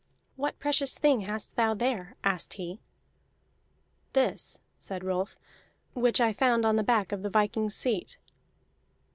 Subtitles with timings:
[0.35, 2.79] "What precious thing hast thou there?" asked he.
[4.13, 5.37] "This," said Rolf,
[5.93, 8.17] "which I found on the back of the viking's seat."